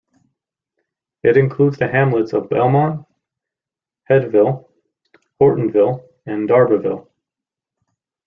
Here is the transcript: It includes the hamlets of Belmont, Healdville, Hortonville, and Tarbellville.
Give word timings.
It 1.21 1.37
includes 1.37 1.77
the 1.77 1.87
hamlets 1.87 2.33
of 2.33 2.49
Belmont, 2.49 3.05
Healdville, 4.09 4.67
Hortonville, 5.39 6.09
and 6.25 6.49
Tarbellville. 6.49 7.07